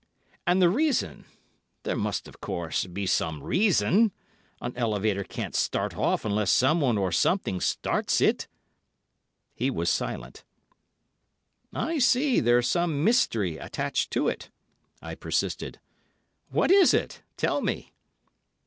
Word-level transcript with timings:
"And 0.47 0.59
the 0.59 0.69
reason?—there 0.69 1.95
must, 1.95 2.27
of 2.27 2.41
course, 2.41 2.87
be 2.87 3.05
some 3.05 3.43
reason. 3.43 4.11
An 4.59 4.75
elevator 4.75 5.23
can't 5.23 5.53
start 5.53 5.95
off 5.95 6.25
unless 6.25 6.49
someone 6.49 6.97
or 6.97 7.11
something 7.11 7.61
starts 7.61 8.19
it." 8.19 8.47
He 9.53 9.69
was 9.69 9.91
silent. 9.91 10.43
"I 11.71 11.99
see 11.99 12.39
there's 12.39 12.67
some 12.67 13.03
mystery 13.03 13.57
attached 13.59 14.09
to 14.13 14.27
it," 14.27 14.49
I 15.03 15.13
persisted. 15.13 15.79
"What 16.49 16.71
is 16.71 16.95
it? 16.95 17.21
Tell 17.37 17.61
me." 17.61 17.91